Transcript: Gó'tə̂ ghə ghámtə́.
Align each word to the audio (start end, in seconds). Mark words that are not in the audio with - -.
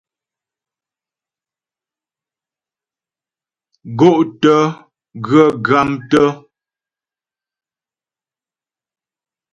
Gó'tə̂ 3.99 4.59
ghə 5.25 5.43
ghámtə́. 5.65 6.27